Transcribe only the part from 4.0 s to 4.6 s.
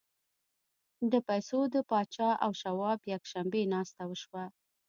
وشوه